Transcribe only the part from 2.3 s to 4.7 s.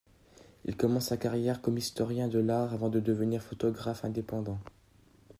l’art avant de devenir photographe indépendant.